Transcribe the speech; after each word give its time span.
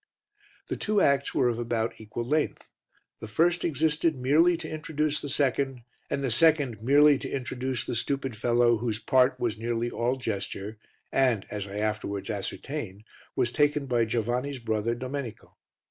The 0.67 0.77
two 0.77 0.99
acts 0.99 1.35
were 1.35 1.47
of 1.47 1.59
about 1.59 2.01
equal 2.01 2.25
length; 2.25 2.71
the 3.19 3.27
first 3.27 3.63
existed 3.63 4.17
merely 4.17 4.57
to 4.57 4.67
introduce 4.67 5.21
the 5.21 5.29
second, 5.29 5.81
and 6.09 6.23
the 6.23 6.31
second 6.31 6.81
merely 6.81 7.19
to 7.19 7.29
introduce 7.29 7.85
the 7.85 7.93
stupid 7.93 8.35
fellow 8.35 8.77
whose 8.77 8.97
part 8.97 9.39
was 9.39 9.59
nearly 9.59 9.91
all 9.91 10.15
gesture 10.15 10.79
and, 11.11 11.45
as 11.51 11.67
I 11.67 11.77
afterwards 11.77 12.31
ascertained, 12.31 13.03
was 13.35 13.51
taken 13.51 13.85
by 13.85 14.05
Giovanni's 14.05 14.57
brother, 14.57 14.95
Domenico. 14.95 15.55